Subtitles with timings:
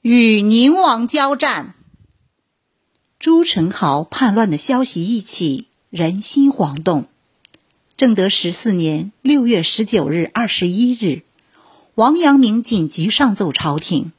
[0.00, 1.74] 与宁王交战。
[3.18, 7.08] 朱宸濠叛乱的消息一起，人心惶动。
[7.96, 11.22] 正德十四年六月十九日二十一日，
[11.96, 14.12] 王阳明紧急上奏朝廷。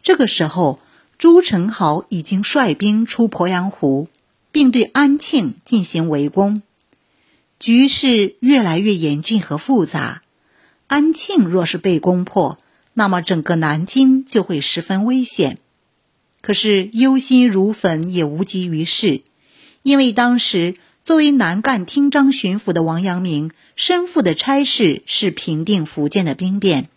[0.00, 0.80] 这个时候，
[1.18, 4.08] 朱宸濠已经率兵出鄱阳湖，
[4.50, 6.62] 并对安庆进行围攻，
[7.58, 10.22] 局势越来越严峻和复杂。
[10.86, 12.56] 安庆若是被攻破，
[13.00, 15.56] 那么整个南京就会十分危险。
[16.42, 19.22] 可是忧心如焚也无济于事，
[19.82, 26.90] 因为当时作为南赣厅章巡抚的王阳明身负的差事是平定福建的兵变，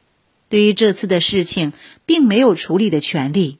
[0.50, 1.72] 对于这次的事情
[2.05, 3.60] 并没有处理的权利，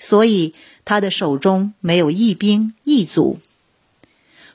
[0.00, 0.54] 所以
[0.84, 3.38] 他的手中没有一兵一卒。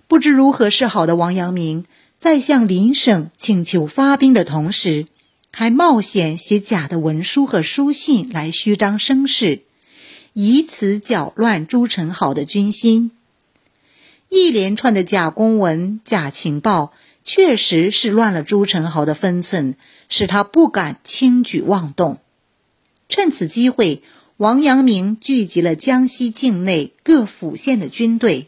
[0.10, 1.86] 不知如何是好的王阳明，
[2.20, 5.06] 在向邻省请求发兵的同时，
[5.60, 9.64] 还冒险写假的文书和书信来虚张声势。
[10.32, 13.12] 以此搅乱朱宸濠的军心，
[14.30, 16.94] 一连串的假公文、假情报，
[17.26, 19.76] 确实是乱了朱宸濠的分寸，
[20.08, 22.20] 使他不敢轻举妄动。
[23.10, 24.02] 趁此机会，
[24.38, 28.48] 王阳明聚集了江西境内各府县的军队。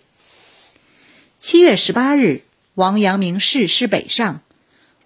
[1.41, 2.43] 七月十八日，
[2.75, 4.39] 王阳明誓师北上，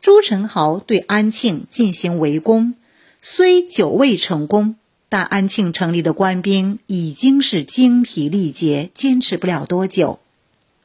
[0.05, 2.75] 朱宸濠对安庆进行围攻，
[3.19, 4.75] 虽久未成功。
[5.09, 10.19] 但安庆城里的官兵已经是精疲力竭，坚持不了多久，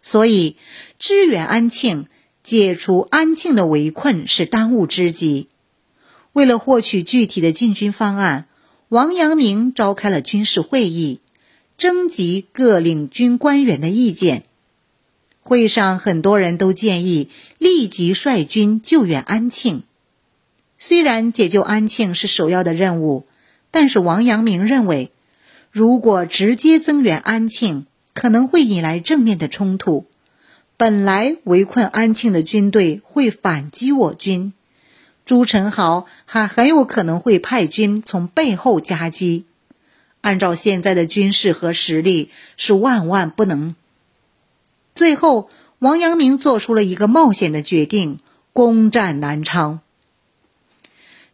[0.01, 0.57] 所以
[0.99, 2.07] 支援安庆、
[2.43, 5.49] 解除安庆的围困是当务之急。
[6.33, 8.47] 为了获取具体的进军方案，
[8.89, 11.21] 王阳明召开了军事会议，
[11.77, 14.45] 征集各领军官员的意见。
[15.51, 19.83] 会上，很多人都建议立即率军救援安庆。
[20.79, 23.27] 虽然解救安庆是首要的任务。
[23.73, 25.11] 但是王阳明认为，
[25.73, 30.07] 如果直接增援安庆，可能会引来正面的冲突。
[30.77, 34.53] 本来围困安庆的军队会反击我军，
[35.25, 39.47] 朱宸濠还很有可能会派军从背后夹击。
[40.21, 43.75] 按照现在的军事和实力，是万万不能。
[45.01, 48.19] 最后，王阳明做出了一个冒险的决定：
[48.53, 49.81] 攻占南昌。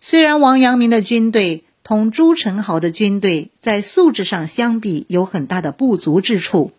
[0.00, 6.70] 虽然王阳明的军队，同朱宸濠的军队在素质上相比有很大的不足之处，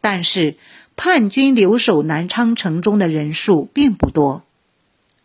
[0.00, 0.56] 但是
[0.96, 4.42] 叛军留守南昌城中的人数并不多，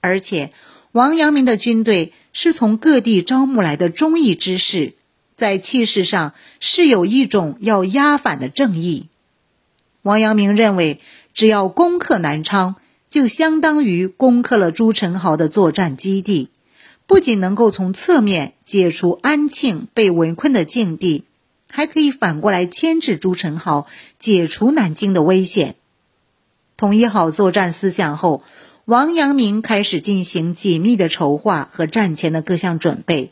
[0.02, 0.54] 而且
[0.92, 4.94] 王阳明的军队是从各地招募来的忠义之士，
[5.36, 9.08] 在气势上是有一种要压反的正义。
[10.10, 11.00] 王阳明认为，
[11.36, 12.78] 只要攻克南昌，
[13.12, 16.50] 就相当于攻克了朱宸濠的作战基地。
[17.06, 21.26] 不仅能够从侧面解除安庆被围困的境地，
[21.70, 23.86] 还可以反过来牵制朱宸濠，
[24.18, 25.76] 解除南京的危险。
[26.76, 28.42] 统一好作战思想后，
[28.86, 33.32] 王阳明开始进行紧密的筹划和战前的各项准备。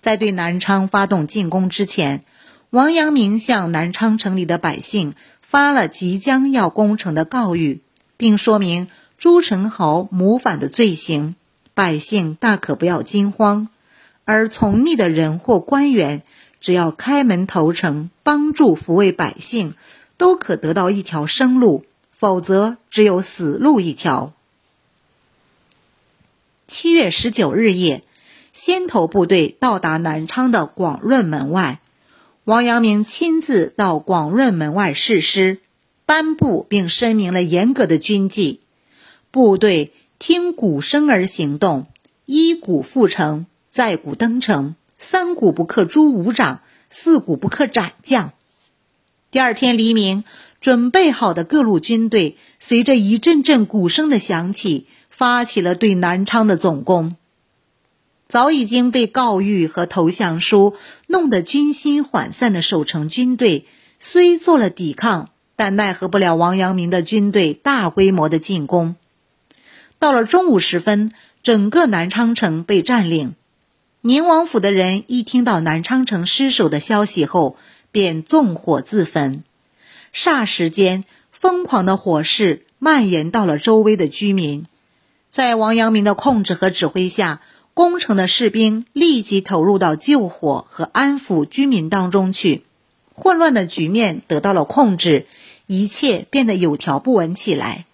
[0.00, 2.24] 在对南昌发动进攻之前，
[2.70, 5.14] 王阳明向南昌城里的百姓
[5.52, 7.80] 发了即将要攻城的告谕，
[8.16, 11.36] 并说明朱宸濠谋反的罪行。
[11.74, 13.68] 百姓大可不要惊慌，
[14.24, 16.22] 而从逆的人或官员，
[16.58, 19.74] 只要开门投诚，帮助抚慰百姓，
[20.16, 24.32] 都可得到一条生路；否则，只有死路一条。
[26.66, 28.02] 七月十九日夜，
[28.52, 31.81] 先头部队到达南昌的广润门外，
[32.44, 35.58] 王阳明亲自到广润门外誓师，
[36.04, 38.60] 颁布并声明了严格的军纪，
[39.30, 39.92] 部队。
[40.18, 41.88] 听鼓声而行动，
[42.26, 48.32] 一鼓复城，再鼓登城，三鼓不克诸武长，四鼓不克斩将。
[49.32, 50.22] 第二天黎明，
[50.60, 57.16] 准备好的各路军队，随着一阵阵鼓声的响起，发起了对南昌的总攻。
[58.32, 60.74] 早已经被告谕和投降书
[61.06, 63.66] 弄得军心涣散的守城军队，
[63.98, 68.96] 虽做了抵抗，但奈何不了王阳明的军队大规模的进攻。
[69.98, 71.12] 到了中午时分，
[71.42, 73.34] 整个南昌城被占领。
[74.00, 77.58] 宁王府的人一听到南昌城失守的消息后，
[77.90, 79.44] 便纵火自焚。
[80.14, 84.64] 霎时间，疯狂的火势蔓延到了周围的居民。
[85.28, 87.42] 在王阳明的控制和指挥下，
[87.74, 92.64] 攻城的士兵立即投入到救火和安抚居民当中去。
[93.14, 95.26] 混乱的局面得到了控制，
[95.66, 97.86] 一切变得有条不紊起来。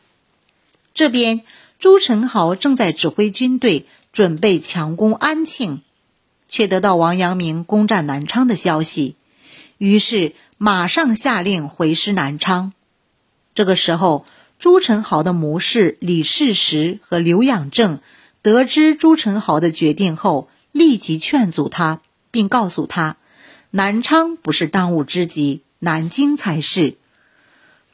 [0.94, 1.42] 这边。
[1.80, 5.82] 朱宸濠正在指挥军队准备强攻安庆，
[6.48, 9.14] 却得到王阳明攻占南昌的消息，
[9.78, 12.72] 于是马上下令回师南昌。
[13.54, 14.24] 这个时候，
[14.58, 18.00] 朱宸濠的谋士李世石和刘养正
[18.48, 22.00] 得知朱宸濠的决定后，立即劝阻他，
[22.30, 23.18] 并告诉他，
[23.72, 26.96] 南昌不是当务之急，南京才是。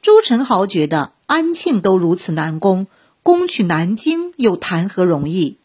[0.01, 2.87] 朱宸濠觉得安庆都如此难攻，
[3.25, 5.57] 攻取南京又谈何容易？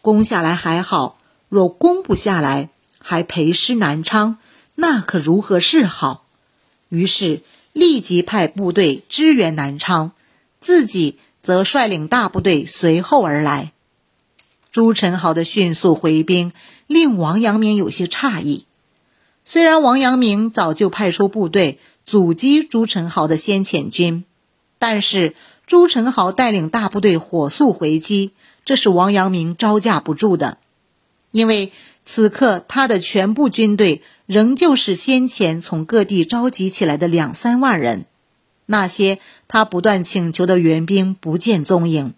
[0.00, 1.18] 攻下来还好。
[1.48, 2.70] 若攻不下来，
[3.00, 4.38] 还陪师南昌，
[4.76, 6.24] 那可如何是好？
[6.88, 10.12] 于是立即派部队支援南昌，
[10.60, 13.72] 自己则率领大部队随后而来。
[14.76, 16.52] 朱宸濠的迅速回兵
[16.86, 18.66] 令王阳明有些诧异。
[19.42, 24.26] 虽然王阳明早就派出部队阻击朱宸濠的先遣军，
[24.78, 25.34] 但是
[25.64, 28.32] 朱宸濠带领大部队火速回击，
[28.66, 30.58] 这是王阳明招架不住的。
[31.30, 31.72] 因为
[32.04, 38.04] 此刻他的全部军队仍旧是先前从各地召集起来的两三万人，
[38.66, 42.12] 那些他不断请求的援兵不见踪影。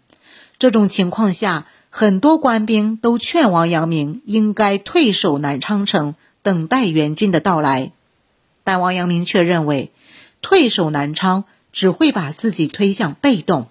[0.59, 7.93] 这种情况下，很多官兵都劝王阳明应该退守南昌城，等待援军的到来。
[8.63, 9.91] 但王阳明却认为，
[10.43, 13.69] 退守南昌只会把自己推向被动。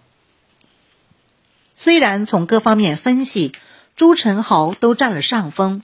[1.75, 3.53] 虽然从各方面分析，
[3.95, 5.83] 朱宸濠都占了上风，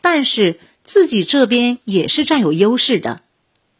[0.00, 3.20] 但是自己这边也是占有优势的。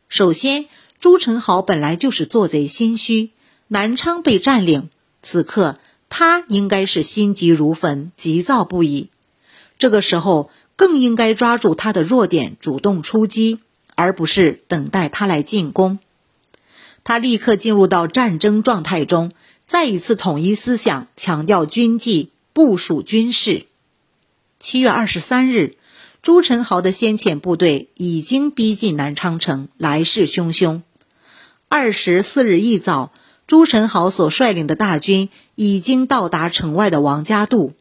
[0.09, 0.67] 首先，
[0.99, 3.31] 朱宸濠本来就是做贼心虚，
[3.69, 4.91] 南昌被占领，
[5.23, 5.79] 此刻
[6.09, 9.11] 他应该是心急如焚、急躁不已。
[9.79, 13.61] 这个时候更应该抓住他的弱点，主动出击，
[13.95, 15.99] 而不是等待他来进攻。
[17.05, 19.33] 他立刻进入到战争状态中，
[19.65, 22.31] 再一次统一思想，强调军纪。
[22.53, 23.67] 部署军事。
[24.59, 25.77] 七月二十三日，
[26.23, 30.81] 朱宸濠的先遣部队已经逼近南昌城，来势汹汹。
[31.69, 33.13] 二十四日一早，
[33.47, 37.73] 朱宸濠所率领的大军已经到达城外的王家渡。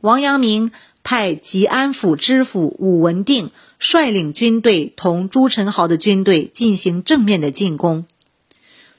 [0.00, 0.72] 王阳明
[1.02, 8.04] 派吉安府知府武文定率领军队同朱宸濠的军队进行正面的进攻。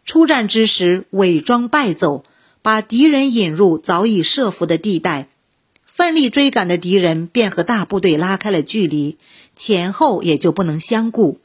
[0.03, 2.23] 出战之时，伪装败走。
[2.63, 5.29] 把敌人引入早已设伏的地带，
[5.87, 9.17] 奋力追赶的敌人便和大部队拉开了距离，
[9.55, 11.39] 前后也就不能相顾。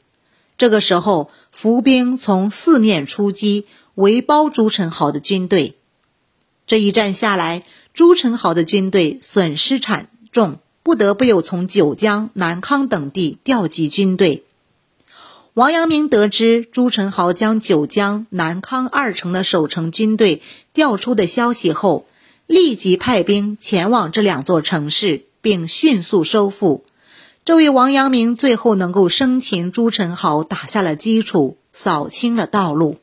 [0.59, 3.65] 这个时候，伏兵从四面出击，
[3.97, 5.75] 围包朱宸濠的军队。
[6.67, 7.63] 这一战下来，
[7.95, 14.43] 朱宸濠的军队损失惨重，不得不有从九江、南康等地调集军队。
[15.55, 22.05] 王阳明得知朱宸濠将九江、南康二城的守城军队调出的消息后，
[22.45, 26.85] 立即派兵前往这两座城市，并迅速收复，
[27.43, 32.97] 这为王阳明最后能够生擒朱宸濠打下了基础，扫清了道路。